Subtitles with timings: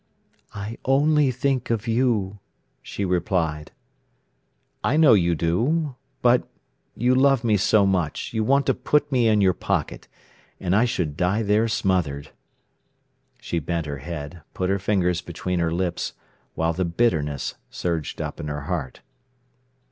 [0.55, 2.39] "I only think of you,"
[2.81, 3.71] she replied.
[4.83, 5.95] "I know you do.
[6.23, 10.07] But—you love me so much, you want to put me in your pocket.
[10.59, 12.31] And I should die there smothered."
[13.39, 16.13] She bent her head, put her fingers between her lips,
[16.55, 19.01] while the bitterness surged up in her heart.